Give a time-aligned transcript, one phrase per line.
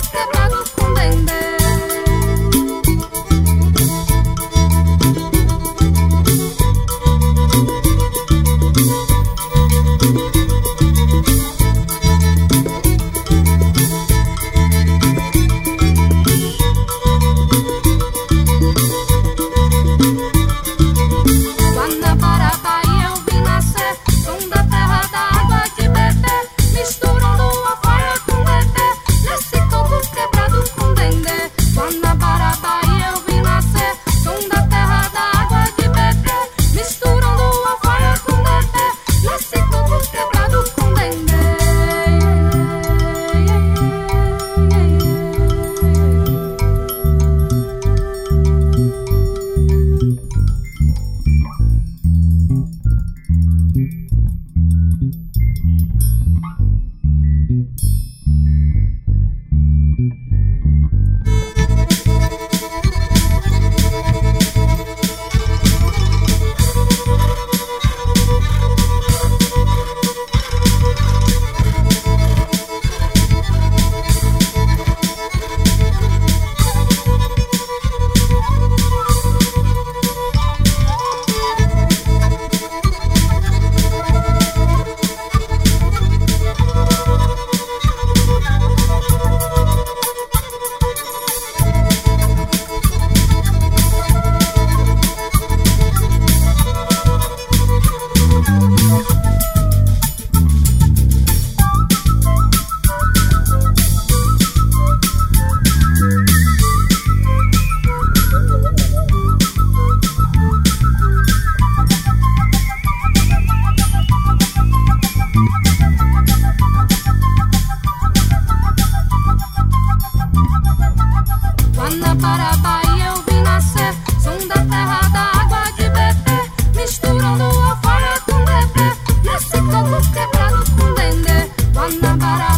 [0.00, 0.37] Give it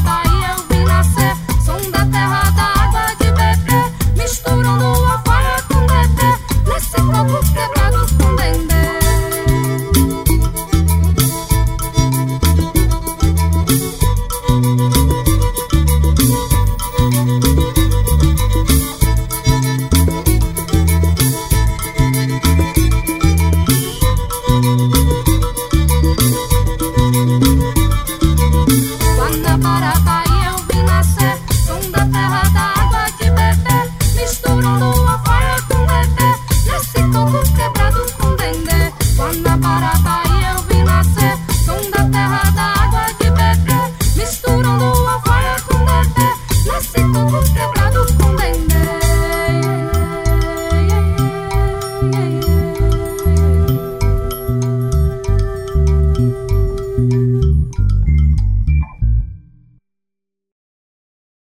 [0.05, 0.30] bye.